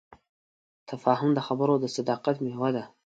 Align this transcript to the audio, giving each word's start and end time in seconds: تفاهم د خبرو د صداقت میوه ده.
تفاهم 0.89 1.29
د 1.33 1.39
خبرو 1.47 1.73
د 1.79 1.85
صداقت 1.95 2.35
میوه 2.45 2.69
ده. 2.75 2.83